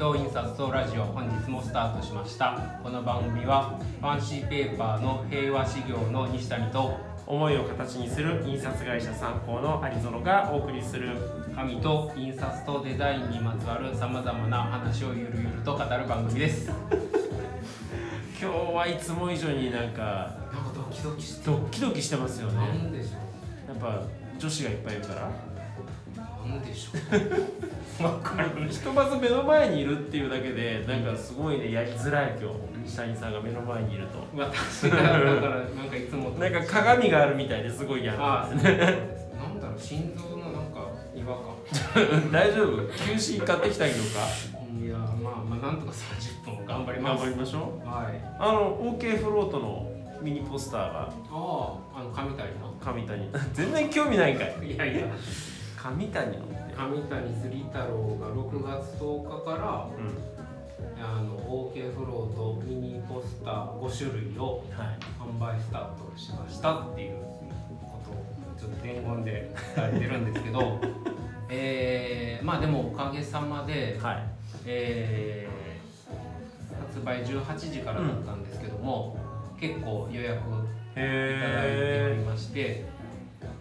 [0.00, 2.80] 紙と印刷とラジオ本日もスタートしました。
[2.82, 11.18] この番組はファンシーペーパーの平和事業の西谷と思いを形にする印刷会社参考の有園がお送りする。
[11.54, 16.70] 紙と印刷とデザインにまつわるさまざまな話をゆるゆると語る番組です。
[18.40, 20.02] 今日はいつも以上になんか
[20.50, 22.56] なんかドキドキしてドキドキしてますよね。
[22.56, 24.02] なんでしょやっぱ
[24.38, 25.26] 女子がいっぱいいるから。
[25.26, 25.49] う
[26.48, 26.90] なんでしょ
[28.00, 28.04] う。
[28.04, 34.18] わかるひとまず目の前にいるっていうだけでなんかすごいねやりづらい今日西谷さんが目の前にいると。
[34.36, 38.76] 私がだからなんかいつもとなんか鏡があるみたいですごい嫌あなんですね。
[39.38, 42.30] なんだろう心臓のなんか違和感。
[42.32, 42.76] 大丈夫？
[42.88, 44.26] 休止買ってきたりとか？
[44.82, 47.20] いやまあまあなんとか30分頑張ります。
[47.24, 47.86] 頑張りましょう。
[47.86, 48.20] はい。
[48.38, 49.90] あの OK フロートの
[50.22, 51.00] ミニポスターが。
[51.02, 52.74] あああの上谷の。
[52.80, 53.30] 上谷。
[53.52, 54.72] 全然興味ないんかい。
[54.72, 55.06] いやいや
[55.82, 60.30] 上谷上谷杉太郎が6月10日からうん。
[61.02, 64.98] あの OK フロートミニポスター5種類をはい。
[65.18, 70.78] 販売スタートしましたっていうことをちょっと伝言で伝えてるんですけど
[71.48, 74.22] えー、まあでもおかげさまで、はい。
[74.66, 75.60] えー
[76.90, 79.16] 発売18時からだったんですけども、
[79.58, 81.06] 結構予約いただ
[81.64, 82.84] いておりへまして、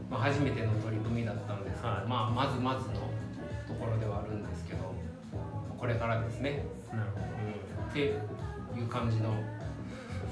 [0.09, 2.07] まあ、初めての取り組みだったんですけど、はい。
[2.07, 2.95] まあ、まずまずの
[3.67, 4.79] ところではあるんですけど
[5.77, 9.33] これからですね、えなるほうん、っていう感じの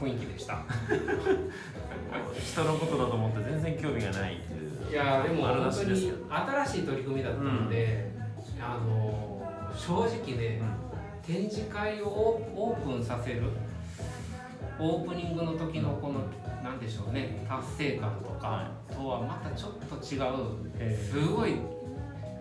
[0.02, 0.56] 雰囲気でした。
[0.56, 0.62] ど
[2.40, 4.92] 人のことだと思って全然興味がないっていう。
[4.92, 8.12] いやーでも本当に新しい取り組みだったので、
[8.60, 9.28] あのー
[9.78, 10.60] 正直ね、
[11.26, 13.44] 展示会をオープンさせる
[14.80, 16.22] オープニングの時のこの
[16.78, 17.44] 何でしょうね。
[17.50, 21.56] 達成感とかはとはまたちょっと違へうーすごい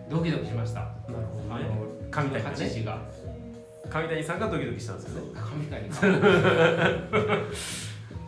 [0.09, 0.81] ドキドキしました。
[0.81, 1.69] なるほあどね。
[1.69, 2.55] の神谷がね。
[2.55, 3.01] 18時が。
[3.89, 5.31] 上谷さんがドキドキしたんですよね。
[5.33, 6.21] 神谷さん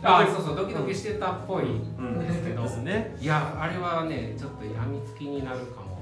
[0.02, 2.18] あそうそうドキドキしてたっぽいん。
[2.18, 3.16] ですけど、ですね。
[3.20, 6.00] いやあれはねちょっとやみつきになるかも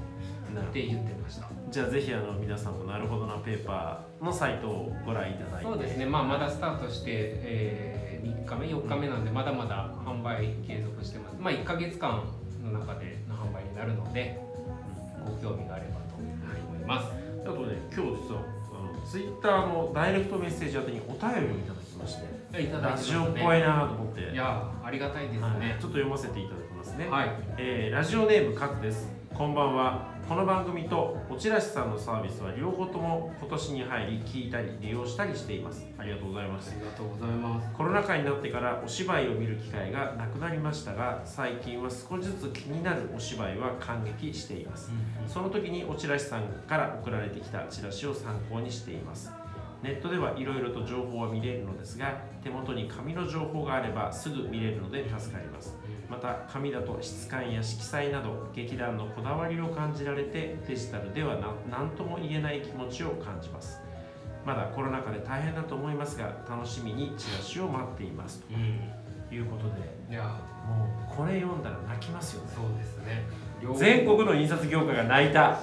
[0.59, 1.49] って言ってました。
[1.49, 5.65] どじゃあぜひあの皆さんもなるほどなペーパーのサイトをご覧いただいて。
[5.65, 11.37] そうですね、まあ、まだスタートして、えー3日目、4日目なんで、まだまだ販売継続してます。
[11.39, 12.25] まあ、1ヶ月間
[12.65, 14.41] の中での販売になるので、
[15.25, 17.13] ご興味があればと思います。
[17.43, 18.43] あとね今日実は
[18.73, 24.33] あのツイッターのダイレクトメッセージ宛てにお便りをいただきましていラジオっぽいなと思って。
[24.33, 25.61] いや、ありがたいですはい。
[25.61, 25.89] ねちょ。
[25.89, 29.09] っと読ませていただきますね、はい、えーラジオネームカクです。
[29.33, 35.87] こんばんはこの番組とおちらしさんのサービスは両方とも今年に入り聞いたり利用したりしています。
[35.97, 36.71] ありがとうございます。
[36.71, 37.73] ありがとうございます。
[37.75, 44.93] コロナ禍になってからお芝居を見る機会がなくなりましたが最近は少しずつ気になるお芝居は感激しています。
[45.27, 49.33] その時におちらしさんから送られてきたチラシを参考にしています
[49.83, 55.77] ネットではいろいろと情報は見れるのですが手元に紙の情報があればすぐ見れるので助かります。
[56.11, 61.37] また紙だと質感や色彩など劇団のこだわりを感じられてデジタルでは
[61.71, 63.81] 何とも言えない気持ちを感じます。
[64.45, 68.81] まだコロナ禍で大変だと思いますが楽しみにチラシを待っていますうん、
[69.29, 72.51] ということでいや、もうこれ読んだら泣きますよね。
[72.55, 73.25] そうですね。
[73.77, 75.61] 全国の印刷業界が泣いた。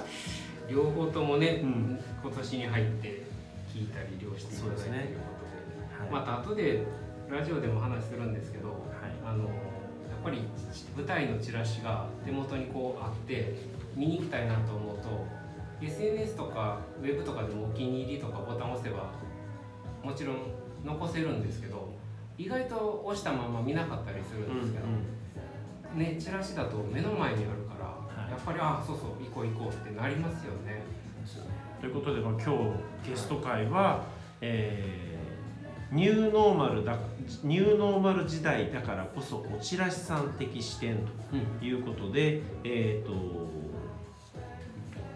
[0.68, 2.00] 両方ともね、うん。
[2.22, 3.25] 今年に入って
[3.76, 5.44] 聞いたり、利用していただいてということ
[6.00, 6.00] で。
[6.00, 6.86] はい、また後で
[7.28, 8.76] ラジオでも話するんですけど、はい
[9.22, 10.42] あのやっぱり
[10.96, 13.54] 舞台のチラシが手元にこうあって
[13.94, 15.24] 見に行きたいなと思うと
[15.80, 19.12] SNS とかウェブとかでもお気に入りとかボタンを押せば
[20.02, 20.36] もちろん
[20.84, 21.88] 残せるんですけど
[22.38, 24.86] 意外と押したまま見なかったりするんですけど、
[25.94, 30.82] ねチラシだと目の前にあるから、はいやっぱりあそうそう行こう行こうってなりますよね。
[31.86, 32.40] ということで、まあ、今
[33.04, 34.06] 日ゲスト会は、
[34.40, 35.16] えー
[35.92, 36.98] ニューノーマルだ
[37.44, 40.96] ニューノーマル時代だからこそおちらしさん的視点
[41.32, 43.12] うんということで、えー、と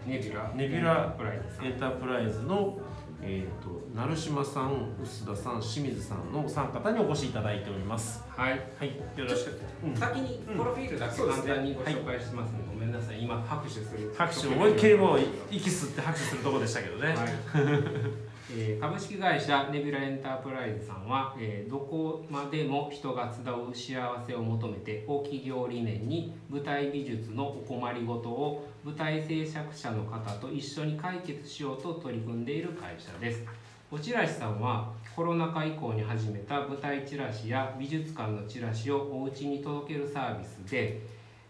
[0.07, 1.65] ネビュラネビュラプライズさん。
[1.65, 2.79] エンタープライズの、
[3.21, 8.23] えー、と成島さん臼田さん清水さんのお三方にお越しいただいております。
[8.29, 8.87] はいはい、
[9.17, 9.61] よろしく。
[9.85, 15.19] うん先にプロフィールだけ簡単にご紹介しますので、ごめんなさい今拍手する拍手思いっきりもう
[15.51, 17.07] 息吸って拍手するところでしたけどね。
[17.09, 17.17] はい
[18.53, 33.45] えー株式会社ネビュラエンタープライズさんは、えーどこまでも人が集う幸せを求めてを企業理念に舞台美術のお困りごとを舞台制作者の方と一緒に解決しようと取り組んでいる会社です。
[33.89, 41.01] おちらしさんはコロナ禍以降に始めた舞台チラシや美術館のチラシをお家に届けるサービスで、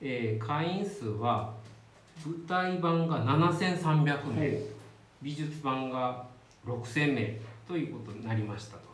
[0.02, 1.54] えー会員数は
[2.24, 4.82] 舞台版が7300名。
[5.22, 6.26] 美術版が
[6.66, 8.92] 6000名ということになりましたと。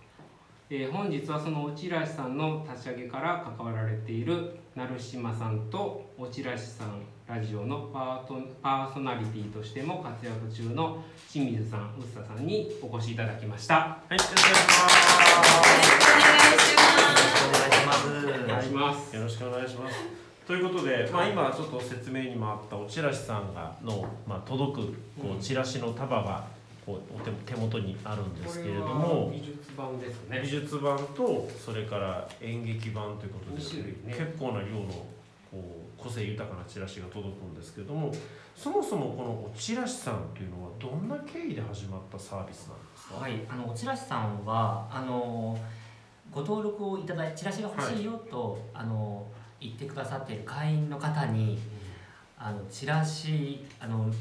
[0.70, 13.76] えー本日はそのおちらしさんの立ち上げから関わられている成島さんとおちらしさんラジオのパートパーソナリティとしても活躍中の清水さん、うっささんにお越しいただきました。
[13.76, 14.72] はい、よろしくお願いし
[17.86, 18.08] ます。
[18.08, 18.38] お願いします。
[18.46, 19.16] お願いします。
[19.16, 19.96] よろしくお願いします。
[20.46, 24.88] ということで、まあ、今ちょっと説明にもあったおチラシさんがの、まあ、届く
[25.22, 26.46] こうんうチラシの束が
[26.88, 30.40] こうお手手元にあるんですけれどこもれは美術版ですね。
[30.42, 30.48] 美。
[30.48, 34.16] 術版とそれから演劇版ということで、ね。
[34.18, 34.88] 結構な量の
[35.52, 38.10] こう個性豊かなチラシが届くんですけれども
[38.56, 45.60] そもそもこのおチラシさんというのはどんな経緯で始まったサービスなんですか、はい、あのチラシさんはあの
[46.32, 49.26] ご登録をいただいチラシが欲しいよと、あの
[49.60, 51.58] 言ってくださっている会員の方に
[52.38, 54.12] あのチラシあの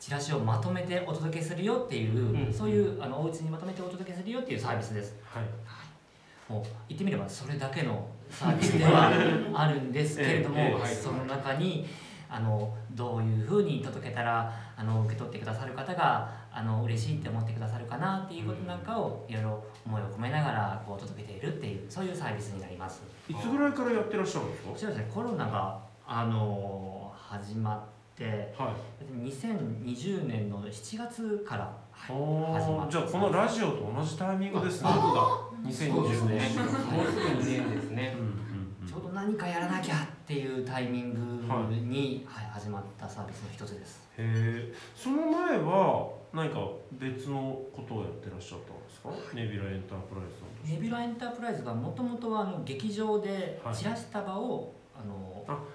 [0.00, 2.52] チラシをまとめてお届けするよっていう、うん。
[2.52, 5.14] そういうあのお家にまとめてお届けするよっていうサービスです。
[5.24, 5.44] はい。
[6.52, 9.12] もう言ってみればそれだけのサービスでは
[9.54, 10.56] あるんですけれども、
[10.86, 11.86] その中に
[12.28, 23.02] あのどういうふうに届けたらあの受け取ってくださる方があの嬉しいって思ってくださるかなっていうことなんかをいろいろ思いを込めながらこう届けているっていうそういうサービスになります。
[23.28, 24.70] いつぐらいからやってらっしゃるんですか？
[24.70, 25.10] こちらですね。
[25.12, 27.86] コロナがあの始ま
[28.24, 34.90] はい2020年の7月から、始まったーじゃあこのラジオと同じタイミングですね。
[34.90, 36.38] そう2020年。
[36.38, 36.62] ですね
[36.92, 38.24] もうすぐ2年ですねうん。
[38.24, 38.40] うんうん
[38.86, 41.20] ちょうど何かやらなきゃっていうタイミング
[41.74, 44.00] に、はい始まったサービスの一つです。
[44.18, 44.74] へえ。
[44.96, 46.58] その前は何か
[46.92, 49.00] 別のことをやってらっしゃったんです
[49.30, 49.34] か？
[49.34, 50.24] ネビュラエンタープライ
[50.66, 50.72] ズ。
[50.74, 55.29] ネビュラエンタープライズがもともとはあの劇場ではいチラシ束を、あのあ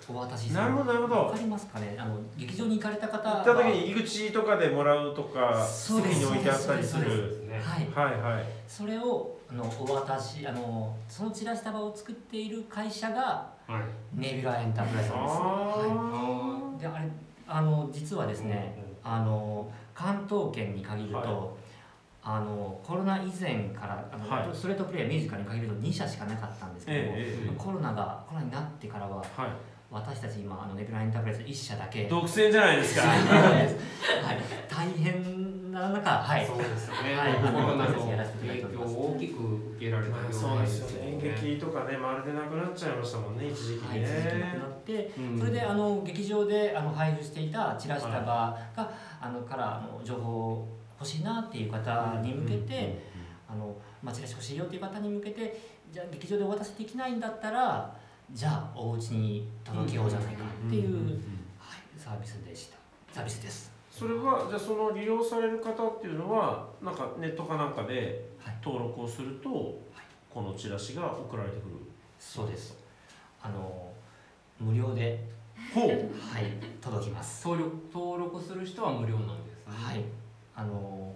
[0.10, 0.56] お渡しする。
[0.56, 1.16] なるほどなるほど。
[1.16, 1.96] わかりますかね？
[2.00, 7.06] あの劇場に行かれた方行った時に入り口とかでもらうとか、席に置いてあったりする。
[7.06, 7.62] ですね。
[7.64, 8.10] はい。
[8.10, 8.22] はい。
[8.36, 8.46] はい。
[8.68, 14.20] それをあのお渡しあのそのチラシ束を作っている会社がはい。
[14.20, 17.10] ネビュラエンタープライズなんです、はあい、であれ
[17.48, 21.65] あの実はですね、あの関東圏に限ると、はい
[22.28, 29.42] あのコロナ以前からあの、はいストレートプレイヤーミュージカルに限ると2社しかなかったんですけども、ええええコロナがコロナになってからはあ。
[29.44, 29.52] はい。
[29.92, 33.06] 私たち今あのネビュラエンタープライズ1社だけ独占じゃないですか。
[33.08, 33.22] はい、
[34.68, 37.16] 大変な中はいそうですよね。
[37.16, 39.44] はいコロナのやらせていただいて影響を大きく
[39.76, 41.08] 受けられたまあようそうですよね。
[41.12, 41.38] 演ね。
[41.40, 44.08] 劇とかね、まるでなくなっちゃいましたもんね、一時期はい、ね。
[44.08, 48.58] 続けなくなってうんそれであの劇場であの配布していたチラシ束が、
[49.22, 50.68] あのからあの情報
[51.06, 53.00] 欲しいなっていう方に向けて、
[53.48, 55.62] あのまあ、チラシ欲しいよっていう方に向けて
[55.92, 57.96] じゃあ劇場でお渡しできないんだったら
[58.32, 61.20] じゃあお家に届けようじゃないかっていう、
[61.96, 62.78] サービスでした。
[63.14, 63.72] サービスです。
[63.92, 68.56] それはじゃあその利用される方っていうのはなんかネットかなんかではい。
[68.64, 69.50] 登録をすると、
[70.30, 71.76] このチラシが送られてくる？
[72.20, 72.78] そうです。
[73.42, 73.92] あの
[74.60, 75.24] 無料で、
[75.74, 75.88] ほう。
[75.88, 77.48] はい、届きます。
[77.48, 79.64] 登録登録する人は無料なんですね。
[79.68, 80.04] はい、
[80.56, 81.14] あの、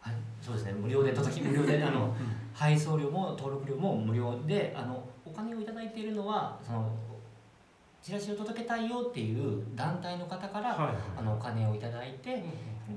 [0.00, 2.14] はい、そうですね、無料で届き、無料で、あの、
[2.54, 6.90] 配送料も登録料も無料で、あの、お金をいただいているのは、その。
[8.02, 12.42] チラシを届けたいよっていう団体の方から、はいあの、お金をいただいて、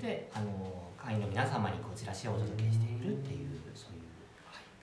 [0.01, 4.05] で、あの、会員の皆様にこうチラシをお届けしているっていう、そういう。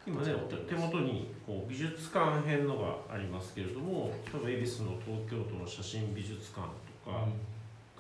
[0.06, 6.66] 今ねお手手元にこう美術館編のがありますけれども例えば恵比寿の東京都の写真美術館
[7.04, 7.28] とか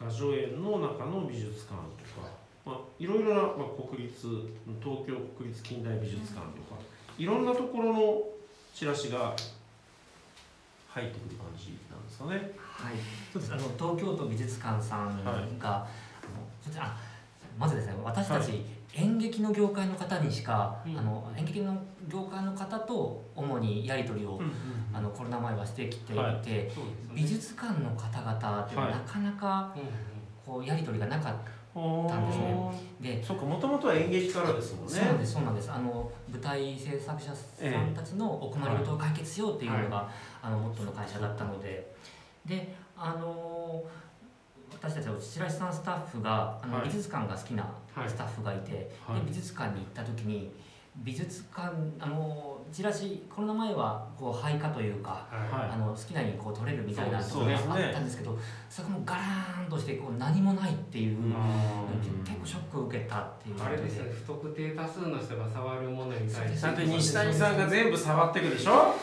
[0.00, 2.28] 雅叙園の中の美術館とか、
[2.64, 4.26] まあ、いろいろな、まあ、国立
[4.80, 6.80] 東京国立近代美術館とか
[7.18, 8.22] いろんなところの
[8.74, 9.34] チラシが
[10.88, 12.52] 入ってくる感じなんですかね。
[12.60, 12.94] はい。
[13.50, 15.46] あの東京都美術館さんが、あの
[16.62, 16.96] そちらあ
[17.58, 18.64] まずですね、私たち、
[18.94, 20.98] 演劇の業界の方にしか、うん。
[20.98, 21.76] あの演劇の
[22.08, 24.40] 業界の方と主にやり取りを、
[24.92, 26.34] あのコロナ前はしてきていて、はい。
[26.46, 26.70] ね。
[27.14, 28.98] 美術館の方々っていうのははい。
[28.98, 29.88] なかなかうんうん
[30.44, 31.38] こうやり取りがなかっお
[31.74, 32.72] たんですね。
[33.00, 33.02] ー。
[33.02, 33.24] で。
[33.24, 34.92] そっかもともとは演劇からですもんね。
[34.92, 35.70] そうなんですそうなんです。
[35.70, 40.10] あの舞台制作者さんたちのお困りごとを解決しようっていうのが、
[40.42, 41.92] あのモットーの会社だったので。
[42.44, 43.84] であの
[44.72, 46.86] 私たちは白石さんスタッフがあの、はい。
[46.86, 47.62] 美術館が好きな
[47.94, 48.08] はい。
[48.08, 49.20] スタッフがいて、はい。
[49.20, 50.50] で美術館に行った時に
[50.96, 55.60] 美術館あのチラシコロナ前はこう配下というか、はい。
[55.60, 58.38] はいあの好きなようにこう撮れるみたいなところがあったんですけど
[58.70, 61.34] そこもガラーンとしてこう何もないっていう、うん。
[62.24, 63.62] 結構ショックを受けたっていう。
[63.62, 64.10] あれですね。
[64.26, 66.60] 不特定多数の人が触るものに対して。
[66.60, 68.94] だって西谷さんが全部触っていくでしょ？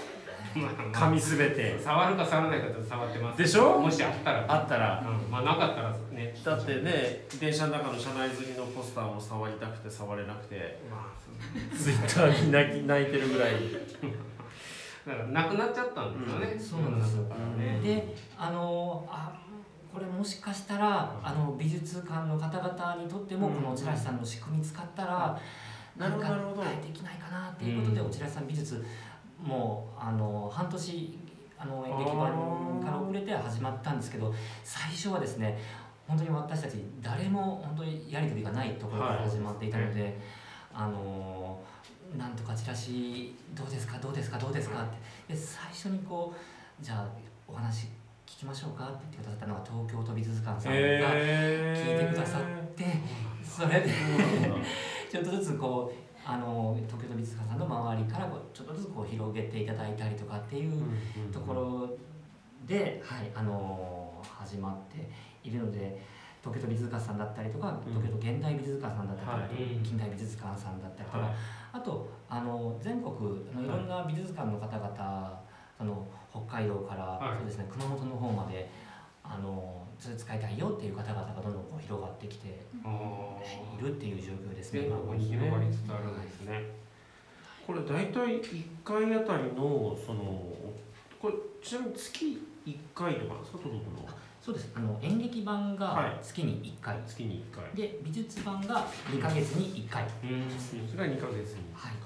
[0.91, 1.79] 噛みすべて。
[1.79, 3.77] 触るか触らないかと触ってますでしょ？
[3.77, 4.45] もしあったら。
[4.47, 5.05] あったら。
[5.07, 5.88] うん、まあなかったら
[6.33, 13.53] ねだってね電車の中の車内刷りのポスターも触りたくて触れなくてまあツイッターに泣き泣いてるぐらい。
[15.07, 16.59] だからなくなっちゃったんですよね、うん。
[16.59, 17.23] そうなんですよ。
[17.23, 19.33] ねであのあ
[19.93, 23.55] これもしかしたらあの美術館の方々にとってもうん。
[23.55, 25.39] この落合さんの仕組み使ったら
[25.97, 26.61] なるほど何かなるほど。
[26.61, 28.07] 変えていきないかなっていうことでうん。
[28.07, 28.85] 落合さん美術
[29.41, 31.17] もうあの半年
[31.57, 34.33] あの演劇版から遅れて始まったんですけど
[34.63, 35.57] 最初はですね
[36.09, 40.19] 本当に私たち誰も本当にやり取りがないところから始まっていたので、
[40.73, 41.61] あの
[42.17, 44.87] なんとかチラシどうですかどうですかどうですかっ
[45.27, 45.33] て。
[45.35, 47.07] で最初にこうじゃあ
[47.47, 47.85] お話
[48.25, 52.85] 聞きましょうかって言ってくださったのが東京都美術館さんが聞いてくださって、
[53.43, 53.91] それで
[55.11, 60.83] ちょっとずつこうあの東京都美術館さんの周りからこうちょっとずつこう広げていただいたりとかっていう
[61.31, 61.97] ところ
[62.65, 65.09] で、はい、あの始まって
[65.43, 66.01] いるので
[66.41, 67.93] 東京都美術館さんだったりとかうん。
[67.93, 69.85] 東京都現代美術館さんだったりとか、はい。
[69.85, 71.31] 近代美術館さんだったりとか、はい。
[71.73, 73.13] あとあの全国
[73.53, 73.67] あのい。
[73.67, 75.41] ろんな美術館の方々、
[75.79, 77.37] あの北海道から、はい。
[77.37, 78.69] そうですね熊本の方まで
[79.23, 84.81] あのそれ使いたいよっていう方々がどんどんこう広がってきているっていう状況ですね。
[84.81, 86.63] 全今国に広がりつつあるんですね。
[87.67, 90.23] これ大体1回あたりのその
[91.21, 94.07] これちなみに月1回とかですか届くの
[94.49, 94.71] そうです。
[94.75, 95.77] あの演劇版はい。
[95.77, 97.63] が月に1回、月に1回。
[97.75, 100.11] で美術版が2ヶ月に1回、はい、
[100.89, 101.57] それが2ヶ月に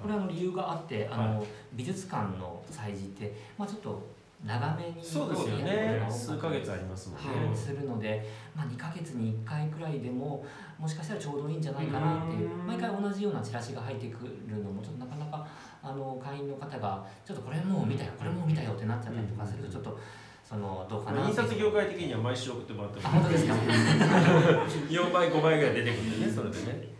[0.02, 4.04] これは理由があってあの、美術館の催事って、まあ、ちょっと
[4.46, 6.06] 長めにそうですよね。
[6.12, 10.46] 数ヶ月ありますもんね、はい、するので、まあ、2ヶ月に1回くらいでも
[10.78, 12.52] もしかしたらちょうどいいんじゃないかなっていう。
[12.52, 12.68] うん。
[12.68, 15.48] 毎回同じようなチラシが入ってくるのもちょっとなかなか
[15.82, 19.98] あの会員の方がちょっとこれもう見たよこれもう見たよってなっちゃったりとかするとちょっと
[20.54, 23.54] そのどうかな印刷業界的には毎週送ってもらって本当ですか？
[24.90, 26.94] 4倍5倍ぐらい出てくるんでねそれでね。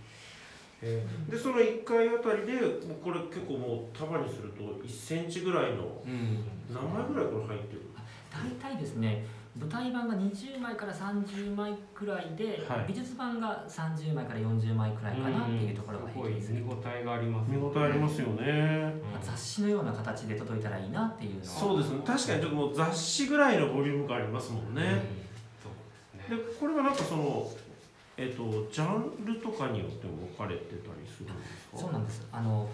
[1.30, 6.44] でその1回あたりでもうこれ結構もう束にすると1センチぐらいのうん。
[6.74, 7.82] 何枚ぐらいこれ入ってる？
[8.60, 9.24] 大体ですね
[9.56, 12.86] 舞台版が20枚から30枚くらいで、はい。
[12.88, 18.94] 美術版が30枚から40枚くらいかなっていうところがすごい平均する、見応えがあります、見応えありますよね。
[19.14, 21.46] まあ雑誌のような形で届いたらいいなっていうのは。
[21.46, 22.02] そうですね。
[22.06, 25.04] 確かにちょっともう雑誌ぐらいのボリューム感ありますもんね、
[25.62, 26.42] そうですでね。
[26.60, 27.52] これはなんかその
[28.18, 31.78] えっ、とジャンルとかによっても分かれてたりするんですか？
[31.78, 32.28] そうなんです。
[32.32, 32.68] あの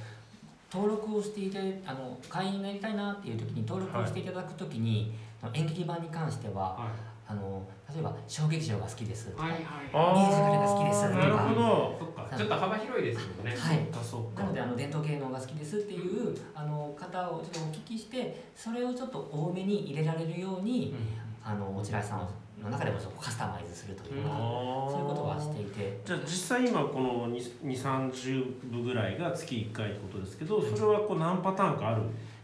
[0.71, 5.13] 登録をしていてあの会員になりたいなっていう時に登録をしていただく時に、
[5.53, 6.91] 演劇版に関してはは
[7.27, 7.61] あの
[7.93, 9.35] 例えば小劇場が好きですとい。
[9.35, 9.61] か、はいはい。
[9.93, 12.37] あミュージカルが好きですとかなるほどそっか。
[12.37, 13.55] ちょっと幅広いですよね。
[13.55, 20.95] はいあそっかなのであの伝統芸能が好きですっていうあの方をちょっとお聞きしてそれをちょっと多めに入れられるように、
[21.43, 22.29] あの落合さん
[22.63, 25.99] の中でもちょっとカスタマイズするというか、そういうことはしていて。
[26.05, 32.01] じゃあ実際今この2 3 0部ぐらいが月1回ってことですけどそれはこう何パターンかある？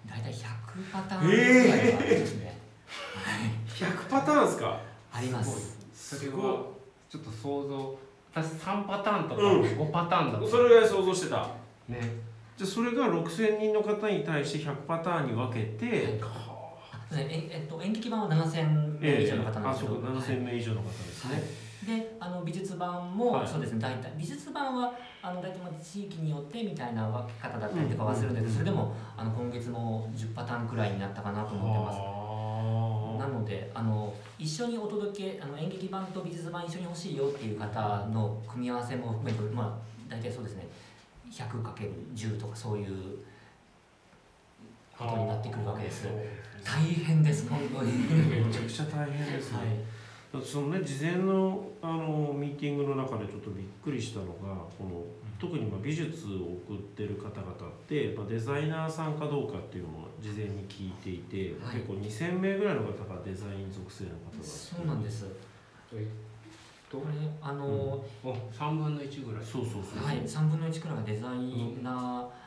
[0.08, 0.46] 大体100
[0.92, 2.60] パターンぐらいはありますね、
[3.68, 4.80] 100パターンですか？
[5.12, 5.78] あります。
[5.94, 6.66] それは
[7.10, 7.98] ちょっと想像。
[8.34, 9.78] 私三パターンとかうん。
[9.78, 10.48] 五パターンだと。
[10.48, 11.48] それぐらい想像してた。
[11.88, 12.00] ね。
[12.58, 16.20] じゃあそれが6000人の方に対して100パターンに分けて、あね
[17.14, 21.44] ええっと、演劇版は7000名以上の方なんあですけど、そうか7000名以上の方ですね、
[21.86, 23.48] であの美術版も、はい。
[23.48, 32.16] そうですね大体美術版はあの大体まあ地域によってみたいな分け方だったりとかはするんですけど、それでもあの今月も10パターンくらいになったかなと思ってます。
[33.20, 40.68] なのであの一緒にお届けあの演劇版と美術版一緒に欲しいよっていう方の組み合わせも含めてまあ大体そうですね。
[41.32, 43.18] 100×10 とかそういう
[44.98, 46.08] ことになってくるわけです。
[46.64, 47.92] 大変です本当に。
[47.92, 49.58] めちゃくちゃ大変ですね、
[50.34, 50.44] はい。
[50.44, 55.04] そのね事前のあのミーティングの中でちょっとびっくりしたのがこの
[55.40, 57.54] 特にまあ美術を送ってる方々っ
[57.88, 61.76] て、まあ、デザイナーさんかどうかっていうのも事前に聞いていて、はい。
[61.76, 65.26] 結構2,000名ぐらいの方がデザイン属性の方だそうなんです。
[65.94, 66.08] え
[66.90, 68.06] とこれあの、お
[68.52, 69.46] 三分の一ぐらい。
[69.46, 72.45] そうそうそうはい、3分の1くらいがデザイナー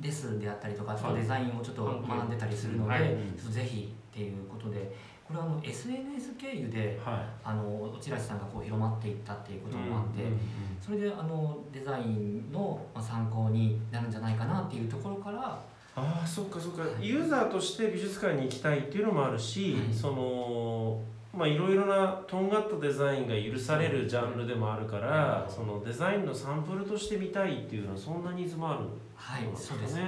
[0.00, 1.14] ですであったりとか、はい。
[1.16, 3.02] デザインをちょっと学んでたりするので、はい。
[3.50, 4.94] ぜひっていうことで
[5.26, 7.16] これはあの SNS 経由ではい。
[7.44, 10.40] あの落合さんがこう広まっていったっていうこともあって、うんうんうん
[10.78, 15.58] それであのデザインのまあ参考になるんじゃないかなっていうところから
[15.96, 17.08] ああそっかそっか、はい。
[17.08, 19.94] ユーザーとして美術館に行きたいっていうのもあるし、はい。
[19.94, 21.00] その
[21.36, 30.02] まあいろいろなとんがったデザインが許されるジャンルでもあるから、そのデザインのサンプルとして見たいっていうのはそんなニーズもあるんはいそうですね。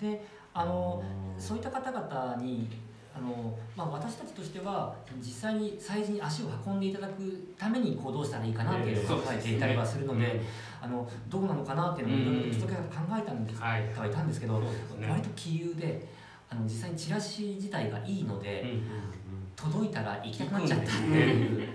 [0.00, 1.02] であの
[1.38, 2.70] そういった方々に
[3.14, 10.40] あの、まあ、私たちとしては実際に催事に足を運んでいただくためにこうどうしたらいいかなっていうのを考えていたりはするので、
[10.80, 12.74] あのどうなのかなっていうのをいろいろ一時考
[13.18, 13.92] えたんです、はい。
[13.94, 14.68] はいたんですけど、ね。
[15.08, 16.06] 割と杞憂で
[16.48, 18.74] あの実際にチラシ自体がいいので、
[19.56, 21.66] 届いたら行きたくなっちゃったっていう、うん。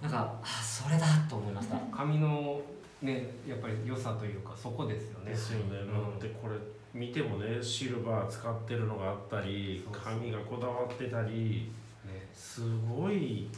[0.00, 1.76] なんかあそれだと思いました。
[1.94, 2.60] 紙の
[3.02, 5.30] ねやっぱり良さというかそこですよね。
[5.30, 6.18] ですよね、うん。
[6.18, 6.54] だってこれ
[6.94, 11.70] 見てもねシルバー使ってるのがあったり紙がこだわってたり
[12.04, 12.28] ね。
[12.32, 13.48] すごい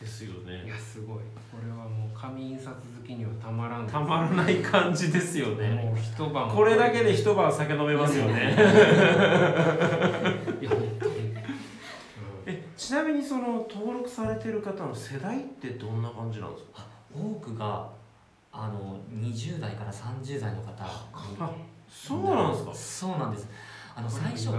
[0.00, 1.18] ですよいねやすごい。
[1.18, 2.74] これはもう紙印刷好
[3.06, 5.68] きにはたまらんたまらない感じですよね。
[5.68, 8.54] もう一晩これだけで一晩酒飲めますよね。
[10.60, 11.08] いや本当。
[11.08, 11.19] に、
[12.80, 16.86] ちなみにその登録されてる方の世代ってどんな感じなんですか？
[17.14, 17.86] 多くが
[18.50, 21.06] あの20代から30代の方あ
[21.90, 22.74] そうなんですか？
[22.74, 23.48] そうなんです。
[23.94, 24.52] あの最初お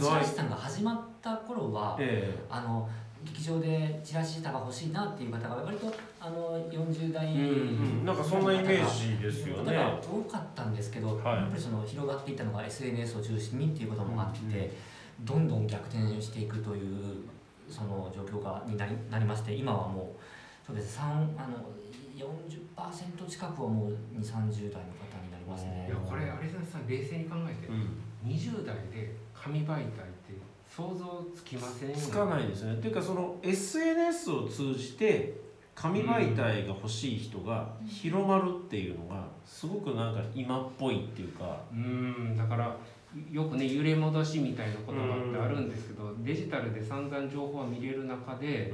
[0.00, 2.88] チラシさんが始まった頃はえあの
[3.22, 9.76] 劇場でチラシ板が欲しいなっていう方が割とあの40代、えうんなんかそんなイメージですよね。
[9.76, 11.36] 方が多かったんですけど、はい。
[11.36, 14.72] やっぱりその広がっていったのが SNS を中心にっていうこともあって、
[15.20, 17.16] どんどん逆転していくという
[17.68, 20.98] その状況がになりなりまして今はもうそうです。
[20.98, 21.64] 3あの
[22.14, 25.86] 40%近くはもう2 3 0代の方になりますね。
[25.88, 28.02] いやこれ有田さん冷静に考えて、うん。
[28.26, 30.34] 20代で紙媒体って
[30.66, 32.02] 想像つきませんよね。
[32.02, 32.74] つかないですね。
[32.74, 35.40] っていうかその SNS を通じて
[35.74, 41.60] 紙媒体が欲しい人が広まるっていうのがすごくなんか今っぽいっていうか。
[41.72, 42.36] うん。
[42.36, 42.76] だから
[43.30, 48.72] よくね揺れ戻しみたいな言葉ってあるんですけど、デジタルで散々情報が見れる中で、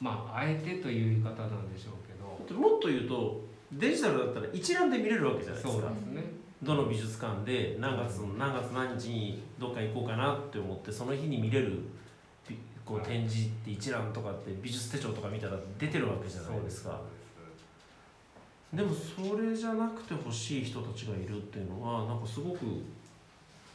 [0.00, 2.60] まああえてという言い方なんでしょうけど。
[2.60, 5.82] でもっと言うとデジタルだったら一覧で見れるわけじゃないですか。
[5.82, 6.24] そうですね。
[6.62, 11.80] どの美術館で何月の何月何日にどっか行こうかなって思ってその日に見れる
[12.48, 17.00] びこう展示って一覧とかって美術手帳とか見たら出てるわけじゃないですか。
[18.72, 22.58] でもそれじゃなくて欲しい人たちがいるっていうのはなんかすごく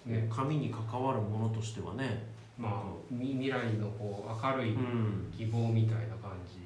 [0.05, 2.73] ね紙に関わるものとしてはねまあ
[3.09, 5.33] み未来のこう明るいうん。
[5.35, 6.59] 希望みたいな感じ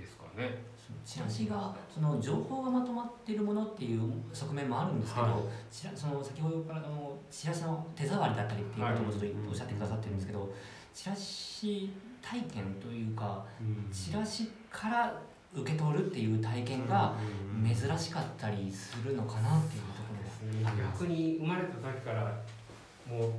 [0.00, 0.62] ですかね、
[1.04, 4.00] チラシがその情報がまとまっているものっていう
[4.32, 5.34] 側面もあるんですけど、はい。
[5.70, 10.52] チラその先ほどからあのチラシの手触りだったりっていうこともちょっとおっしゃってくださってるんですけど、
[10.92, 13.44] チラシ体験というか
[13.92, 15.20] チラシから
[15.54, 17.14] 受け取るっていう体験が
[17.64, 20.64] 珍しかったりするのかなっていうところです。
[20.64, 20.82] ね。
[20.92, 22.36] 逆に生まれた時から
[23.08, 23.32] もう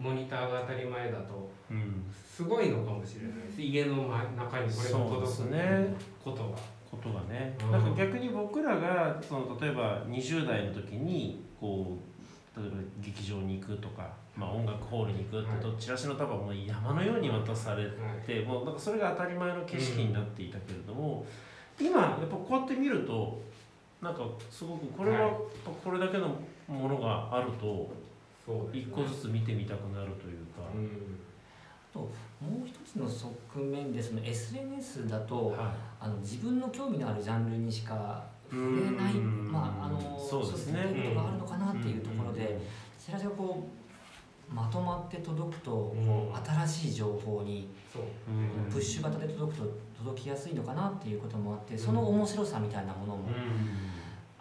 [0.00, 2.04] モニターが当たり前だとうん。
[2.12, 3.60] すごいのかもしれないです。
[3.62, 5.94] 家の前中にこれが届くね
[6.24, 6.56] ことが
[6.90, 7.70] ことがね、うん。
[7.72, 11.98] なんか逆に僕らがその例えば20代の時にこ
[12.56, 17.86] う例えば劇場に行くとか、まあ、音楽ホールに行くってと、チラシの束もう山のように渡され
[18.26, 21.24] て、もうなんかそれが当たり前の景色になっていたけれども、
[21.80, 23.40] 今やっぱこうやって見ると
[24.02, 24.20] なんか
[24.50, 25.30] すごくこれは
[25.82, 26.36] これだけの
[26.68, 27.90] ものがあると
[28.72, 30.62] 一個ずつ見てみたくなるというか。
[30.74, 30.88] うん。
[31.94, 39.52] もう一つの側面でその SNS だとはあの自分の興味のあるジャンルにしかい、触れない、うん。
[39.52, 40.82] まああのそうですね。
[40.82, 42.58] そういうことがあるのかなっていうところで、
[42.98, 43.68] チラシがこ
[44.50, 46.36] うまとまって届くと、うん。
[46.66, 48.02] 新しい情報にそう。
[48.02, 53.28] うんプッシュ型で届くと届きやすいのかなっていうこともあってその面白さみたいなものも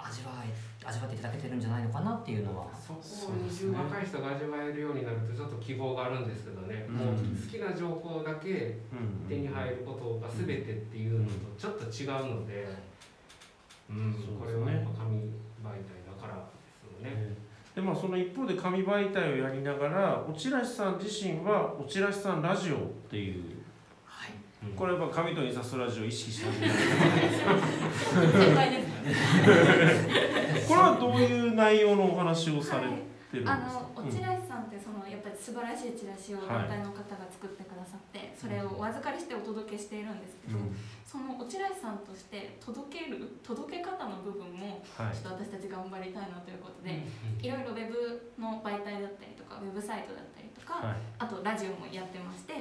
[0.05, 2.67] 味わえ味わっていただけてるんじゃないのかなっていうのは。
[2.73, 6.95] そこを20若い人が味わえるようになるとちょっと希望があるんですけどね、うん。
[6.95, 12.67] もう好きな情報だけうん手に入ることが全てっていうのとちょっと違うので、
[13.89, 15.19] うんこれはやっぱ紙
[15.61, 17.29] 媒体だからですよね。
[17.29, 17.35] ね
[17.75, 23.43] でまあその一方で紙媒体をやりながらおちらしさん自身はおちらしさんラジオっていう。
[24.05, 24.31] はい。
[24.75, 26.61] これはやっぱ紙と印刷ラジオを意識したんじゃ
[28.55, 28.90] ないです ね。
[30.67, 32.87] これはどういう内容のお話をされて
[33.37, 40.75] るんですあか、のおチラシさんってそのやっぱり素晴らしいチラシを団体の方が作ってくださって、それをお預かりしてお届けしているんですけど、うん。
[41.05, 45.15] そのおチラシさんとして届ける届け方の部分もはい。
[45.15, 47.03] ちょっと私たち頑張りたいなということで、
[47.41, 50.95] いろいろウェブの媒体だったりとかウェブサイトだったりとか、はい。
[51.19, 52.53] あとラジオもやってまして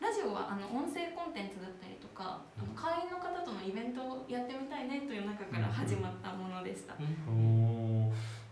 [0.00, 6.94] ラジオはあの音声コンテンツだったりとかあの会員の方とのイベントをやってみたいねという中から始まったものでした。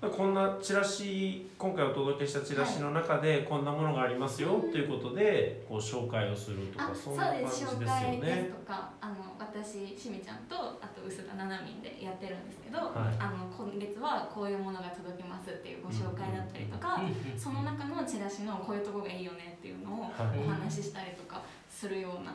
[0.03, 8.51] こんなチラシ今回お届けしたチラシの中でこんなものがありますよということでこう紹介をするとあかそそんな感じうでです紹介ですね。
[8.51, 12.91] とかあの私しみちゃんとあと薄田ななみんでやってるんですけど、はい。
[13.17, 17.01] あの今月はこういうものが届きますっていうご紹介だったりとか、
[17.39, 20.43] その中のチラシのこういうとこがいいよねっていうのをはい。
[20.43, 22.35] お話ししたりとかするような、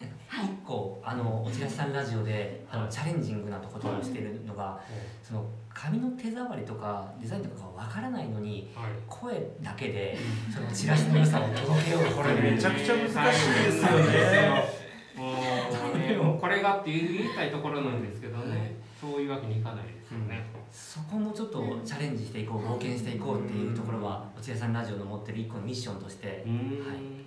[0.00, 4.78] 一個あのおちらしさんラジオであのチャレンジングなことをしているのが
[5.22, 8.92] その紙の手触りとかデザインとかがわからないのにはい。
[9.08, 10.16] 声だけで
[10.52, 14.78] そのチラシの良さを届けようと これめちゃくちゃ難しいですよね。
[16.22, 20.44] もうこれがって言いたいところなんですけどね、そういうわけにいかないですよね。
[20.72, 26.44] そこもちょっとチャレンジしていこう冒険していこうっていうところはおちらしさんラジオの持ってる一個のミッションとして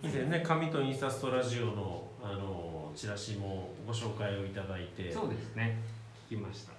[0.04, 5.12] 以前ね紙と印刷とラジオのあのチラシもご紹介をいただいて。
[5.12, 5.80] そうですね。
[6.30, 6.74] 聞きました。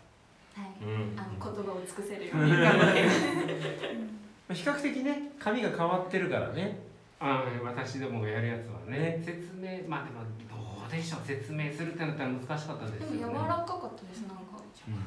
[0.61, 6.92] はいうんあの言葉を尽くせる ように頑張って比較的ね紙が変わってるからね。
[7.18, 13.18] あ私どもがやるやつはねね説明まあでもどうでしょう説明するってなったら難しかったですよね。
[13.18, 14.41] でも柔らかかったですなんか、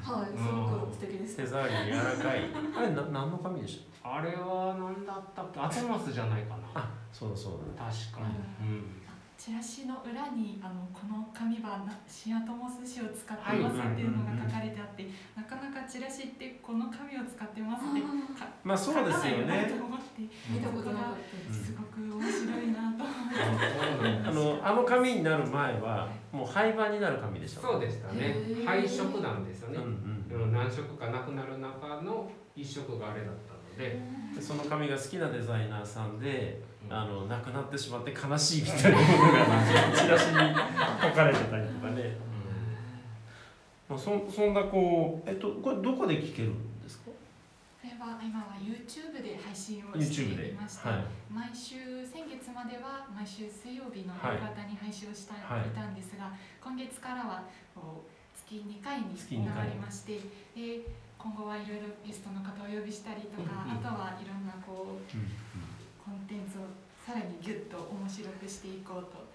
[0.01, 2.39] はいすごく素敵です手触りが柔らかい。
[2.77, 4.15] あれな何の紙でした。
[4.17, 5.59] あれは何だったっけ？
[5.59, 6.61] アトモスじゃないかな。
[6.73, 7.83] あ、そうだそうだ。
[7.83, 8.35] 確かに。
[8.67, 9.01] うん。
[9.37, 22.84] チラシの裏にあのこの紙はなシアトモス紙を使ってますっていうのが書かれてあって、なかなかチラシってこの紙を使ってますってかまあそうですよねなと思って見たことなかったです、すごく面白いな
[24.65, 28.19] あの紙になる前はもう廃盤になる紙でしたそうでしたね。
[28.19, 28.31] へ。
[28.31, 28.65] ー。
[28.65, 29.77] 配色なんですよね。
[29.77, 34.01] うんうん何色かなくなる中の一色があれだったので、
[34.31, 36.93] うん、でその紙が好きなデザイナーさんで、うん。
[36.93, 39.39] あの亡くなってしまって悲しいみたいなものが
[39.95, 42.17] チラシに書かれてたりとかね、
[43.87, 46.74] まあ、そそんなこうえっとこれどこで聞けるんですかこ
[47.85, 51.05] れは今は YouTube で配信をしていまして、はい。
[51.29, 54.41] 毎週先月までは毎週水曜日のはい。
[54.41, 57.45] 夕方に配信をした、はいい、たんですが今月からは
[57.77, 59.53] こう月2回に月2回。
[59.53, 60.17] 変わりまして
[60.57, 60.81] で
[61.17, 65.05] 今後はいろいろゲストの方をお呼びしたりとか、うんうんあとはいろんなこう
[66.01, 66.69] コンテンツを
[67.05, 69.25] さらにギュッと面白くしていこうと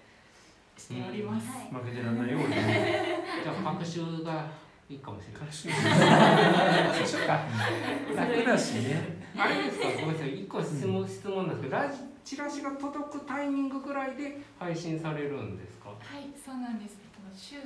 [0.79, 1.47] しております。
[1.47, 4.47] はい負けてらんないように じゃあ学習が
[4.91, 5.87] いいかもしれない。
[7.07, 7.39] そっか。
[8.15, 9.21] 楽だしね。
[9.37, 15.89] あれですか、ごめんなさい、一個質問、質問なんですけど、ラジチラシが届くタイミングぐらいで配信されるんですか？
[15.89, 16.99] はい、そうなんです。
[17.01, 17.61] えっと週1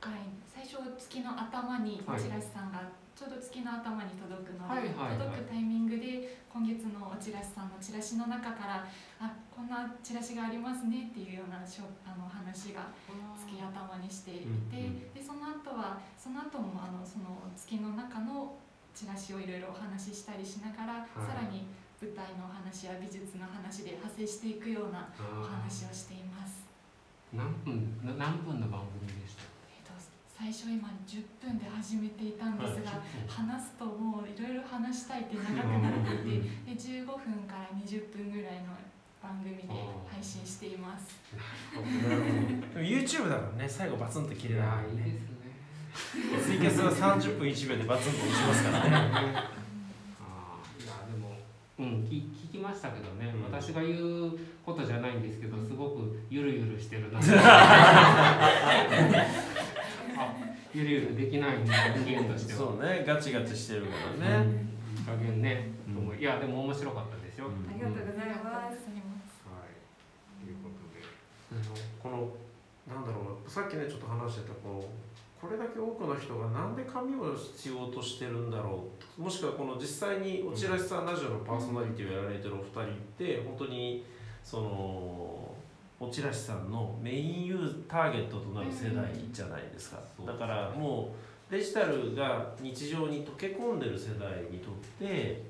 [0.00, 0.12] 回、
[0.46, 2.80] 最初月の頭にはいチラシさんが、
[3.18, 5.18] ちょうど月の頭に届くので、はいはいはい。
[5.18, 8.86] 届くタイミングで今月のおチラシさんのチラシの中から
[9.18, 12.92] あこんなチラシがありますねっていうようなしょあの話が
[13.32, 18.52] 月頭にしていて、うんでその後はその後もあのその月の中の
[18.94, 21.08] チラシをいろいろお話ししたりしながら、はい。
[21.24, 21.64] さらに
[22.00, 26.64] 舞台のお話や美術の話で派生していくようなお話をしています。
[27.32, 29.44] 何分、な何分の番組でした？
[29.72, 29.92] えっと
[30.28, 38.76] 最初今10分で始めていたんですが、話すともういろいろ話したいって長くなっていて、で15分から20分ぐらいの
[39.26, 39.66] 番組で
[40.08, 41.18] 配信しています。
[41.74, 45.46] でも YouTube だからね最後バツンと切れない、いいですね。
[46.44, 48.90] ツイキャスは30分1秒でバツンと落ちますからね
[50.20, 51.34] あーいやでも、
[51.78, 57.18] うん、聞聞きましたけどね、うん私が言うことじゃないんですけど、すごくゆるゆるしてるな。
[57.22, 57.22] あ、
[60.74, 62.58] ゆるゆるできない人間としては。
[62.58, 63.88] そうねガチガチしてるか
[64.20, 64.46] らね、
[64.98, 67.46] いい加減ね、うんいいやでも面白かったですよ。
[67.46, 69.05] うんありがとうございます
[71.50, 71.56] で。
[72.02, 72.28] この
[72.86, 74.84] なんだろうさっきねちょっと話してたこの
[75.40, 78.84] これだけ多くの人がなんで紙を必要としてるんだろ
[79.18, 84.04] うもしくはこの実際におちらしさんラジオのパーソナリティをやられてるお二人って本当に
[84.42, 85.54] その
[85.98, 91.10] おちらしさんのメインユーターゲットとなる世代じゃないですか、うんだからも
[91.50, 95.44] うデジタルが日常に溶け込んでる世代にとって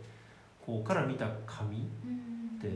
[0.64, 1.88] こうから見た紙
[2.58, 2.68] って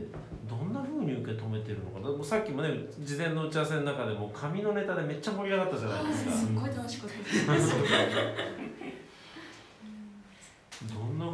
[0.47, 2.09] どんな風に受け止めてるのかな？
[2.09, 6.31] もうさっきもね事前の打ち合わせの中でも紙のネタでめっちゃ盛り上がったじゃないですか。
[6.31, 7.17] すっごい楽しかった
[7.53, 7.75] です。
[10.93, 11.25] どんな？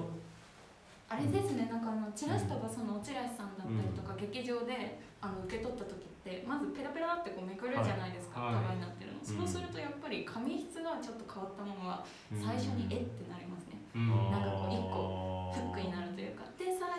[1.10, 8.56] あれですね、なんかあのチラシとかそのおチラシさんだったりとか、劇場であの受け取った時ってまずペラペラってこうめくるじゃないですか、はい。
[8.60, 12.04] 束になってるの、そうするとやっぱり紙質がちょっと変わったものは
[12.36, 14.12] 最初にえってなりますね、うん。
[14.36, 16.07] なんかこう一個フックになる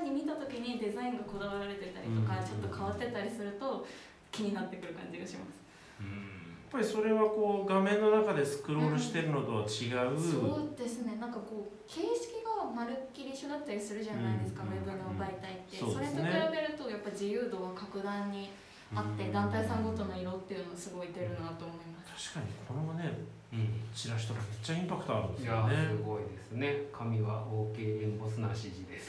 [0.09, 2.45] に見た時にデザインがこだわられてたりとか、うん。
[2.45, 3.87] ちょっと変わってたりすると
[4.33, 5.61] 気になってくる感じがします。
[6.01, 6.39] うん。
[6.71, 11.17] ぱりそれはこう画面の中でスクロールしてるのとは違う、そうですね。
[11.21, 14.69] なんかこう形式がまるっきり一緒だったりするじゃないですか、うん。
[14.69, 15.93] ウェブの媒体って、うん。
[15.95, 18.51] それと比べるとやっぱ自由度は格段に
[18.95, 19.33] あって、うん。
[19.33, 22.33] 団体さんごとの色っていうのすごい出るなと思います。
[22.35, 23.17] 確かにこのね
[23.53, 23.81] うん。
[23.95, 25.75] チラシとかめっちゃインパクトあるんですよね。
[25.97, 26.85] すごいですね。
[26.93, 27.98] 紙は OK
[28.41, 29.09] な指示です。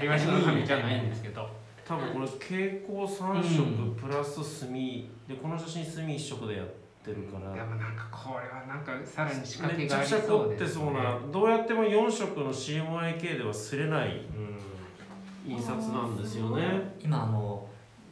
[0.00, 1.48] 東の紙じゃないんですけど。
[1.86, 5.10] 多分これ蛍光3色プラス墨。
[5.28, 6.66] でこの写真墨1色でやっ
[7.04, 7.54] てるから。
[7.54, 16.96] でもなんかこれはなんかさらに仕掛めけがありちゃくちゃ凝そうですってそうなねどうやっても4色の CMYK では擦れないうん印刷なんですよね。
[17.00, 17.64] 今あの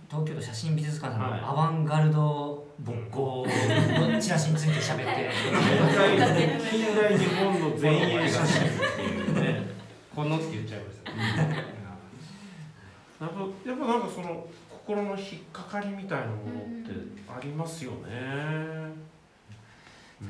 [0.09, 5.31] 東京都写真美術館のアバンガルド勃興のチラシについて喋って。
[5.51, 8.63] 近代近代日本の前衛写真
[10.15, 11.65] このって言っちゃいましたね
[13.21, 15.19] やっぱやっぱなんかその心の引っ
[15.53, 16.37] かかりみたいなものっ
[16.85, 16.91] て
[17.29, 18.93] ありますよね。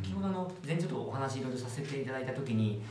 [0.02, 2.82] 先ほどの前ちょっとお話いろいろさせていただいた時に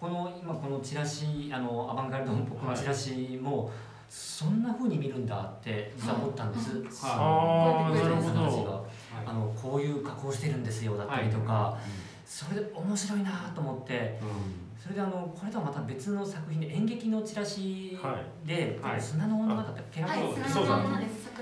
[0.00, 3.70] この今このチラシあのアバンガルドの僕のチラシも、
[4.08, 6.70] そんな風に見るんだって実は思ったんです。
[7.04, 8.64] ああなるほ話ど。
[8.64, 8.82] が
[9.26, 11.78] あのこういう加工してるんですよだったりとか、
[12.28, 14.20] それで面白いなと思って
[14.78, 19.00] それであのこれとはまた別の作品で演劇のチラシはで「はい。
[19.00, 21.24] 砂の女」だったっけ、はい砂の女です。
[21.24, 21.38] 昨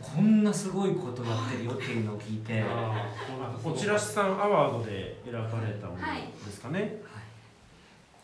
[0.00, 3.10] こんなすごいことやってるよっていうのを聞いて、あ
[3.62, 7.02] こちらしさんアワードで選ばれたものはいですかね。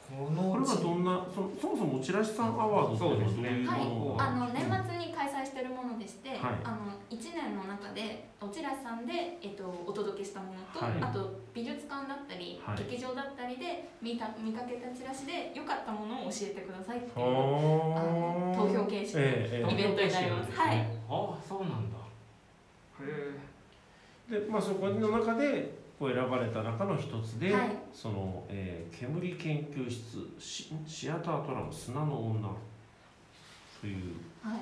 [0.07, 3.85] このこれはどんなそそもそもおちらしさんアワードっていうのはどういうはい。
[3.85, 6.39] ものがあの年末に開催してるものでして、はい。
[6.63, 10.95] あの1年の中でおちらしさんで、えっと、お届けしたものと、はい。
[11.03, 12.79] あと美術館だったり、はい。
[12.87, 20.53] 劇場だったりで見た見かけたチラシで良かったものを教えてくださいっていう投票形式えええイベントになります。
[20.55, 20.79] はい。
[21.11, 21.99] あそうなんだ。
[23.03, 23.35] へ
[24.31, 32.49] えでまあそこの中でこう選ばれた中の一つで、はいその、えー煙研究室シシアタートラム砂の女
[33.81, 34.15] という。
[34.43, 34.61] はい。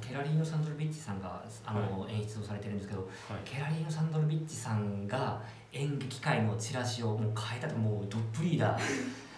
[0.00, 3.08] ケラリーノ・サンドルビッチさんがあの、演出をされてるんですけどはい。
[3.44, 5.42] ケラリーノ・サンドルビッチさんが
[5.72, 8.82] 演劇界のチラシをもう変えたともうトップリーダー。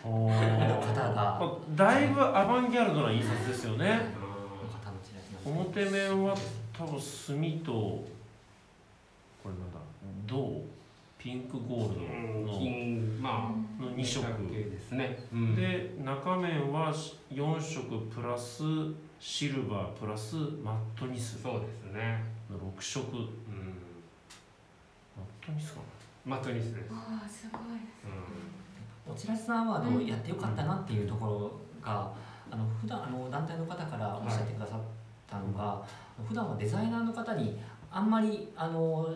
[0.05, 0.29] の
[0.81, 1.15] 方が。
[1.15, 4.01] まあだいぶアバンギャルドな印刷ですよね。
[5.45, 6.35] 表面は
[6.73, 8.07] 多分墨とこ
[9.45, 9.79] れなんだ
[10.27, 10.63] 銅
[11.25, 14.27] ピンクゴールドの金まあの2色。
[14.53, 16.93] 系ですね、うん、で中面は
[17.33, 18.63] 4色プラス
[19.19, 21.41] シルバープラスマットニス。
[21.41, 22.23] そうですね。
[22.51, 23.75] の6色マッうん
[25.47, 25.81] トニスか
[26.27, 27.65] マトニスです、ああすごいう
[29.11, 32.13] おチラシさんアワードをやってよかったなっていうところが、
[32.51, 34.81] あの普段あの団体の方からおっしゃってくださっ
[35.27, 35.83] たのが、
[36.29, 37.59] 普段はデザイナーの方に
[37.91, 39.09] あんまりあの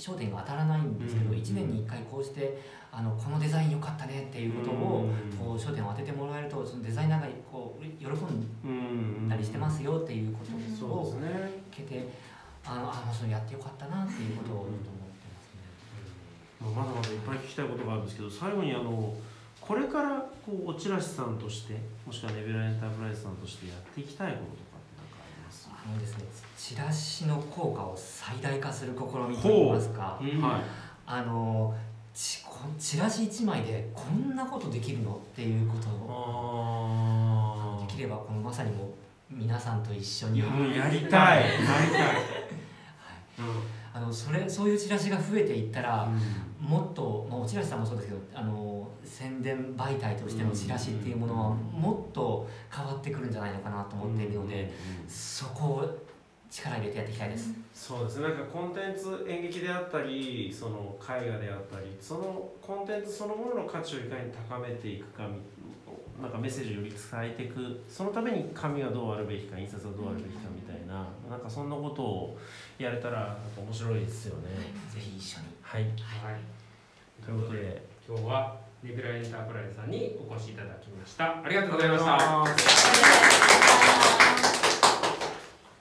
[0.00, 2.58] 焦点が当たらないんですけど、うん1年に1回こうして
[2.90, 5.08] あのこのデザイン良かったねっていうことを、
[5.38, 8.10] こう焦点を当ててもらえるとそのデザイナーがこう喜ん
[8.64, 11.62] うんだりしてますよっていうことをそうですね。
[11.70, 12.08] 聞けて
[12.64, 15.10] あのあもうそれやってよかったなっていうことを思ってま
[15.40, 16.82] すね。
[16.82, 19.14] まあまだまだいっぱい聞きたいことがあるんですけど最後にあの
[19.60, 24.69] これからこうおちらしさんとしてもしくはネビュラエンタープライズさんとしてやっていきたいことと
[25.90, 26.24] のですね、
[26.56, 30.24] チラシの効果を最大化する試みといいますか、う。
[30.24, 30.40] ん。
[30.40, 30.60] はい。
[31.06, 31.74] あの
[32.14, 38.88] ちこチラシ1枚でこんなことできるのっていうことをあできればこのまさにもう
[39.30, 40.40] 皆さんと一緒に。
[40.40, 40.80] やりたい。
[40.88, 41.40] やりたい、
[43.92, 54.70] あのそれそういうチラシが増えていったら、うんもっと、まあ、おチラシさんもそうですけどあの宣伝媒体としてのチラシっていうものはもっと変わってくるんじゃないのかなと思っているので、
[55.08, 55.98] そこを
[56.50, 57.54] 力入れてやっていきたいです。
[57.72, 58.28] そうですね。
[58.28, 65.36] なんかコンテンツ演劇であったりその絵画であったりそのコンテンツそのものの価値をいかに高めていくかみ
[66.20, 67.80] なんかメッセージをより伝えていく。
[67.88, 72.38] そのために紙はどうあるべきか印刷はどうあるべきかみたいななんかそんなことを
[72.78, 74.50] やれたらなんか面白いですよね。
[74.92, 75.46] ぜひ一緒に。
[75.62, 75.82] はい。
[75.82, 75.92] はい、
[77.24, 81.42] ということで今日はネビュラエンタープライズさんにお越しいただきました。
[81.44, 82.44] ありがとうございました。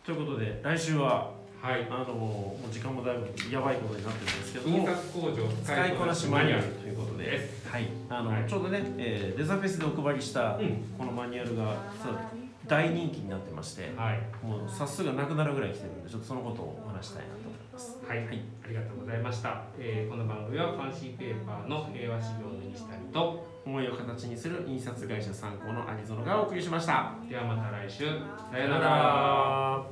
[0.06, 1.87] ということで来週ははい。
[1.89, 7.49] あのもう時間もだいぶやばいことになってるんですけども印刷工場使いこなしマニュアルということで。
[7.69, 8.49] はい、あの、はい。
[8.49, 10.83] ちょうどね、えーデザフェスでお配りしたうん。
[10.97, 12.31] このマニュアルが実は
[12.67, 14.45] 大人気になってまして、はい。
[14.45, 17.97] もう冊数がなくなるぐらい来てるんでちょっとそのことをお話したいなと思います。
[18.07, 18.41] はい、はい。
[18.65, 27.13] ありがとうございました、えーこの番組はファンシーペーパーの平和修行の西谷と思いを形にする印刷会社参考のアニゾノがお送りしました。
[27.29, 28.05] ではまた来週。
[28.05, 29.83] ささようならら